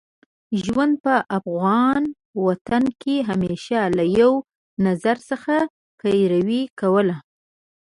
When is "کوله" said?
6.79-7.17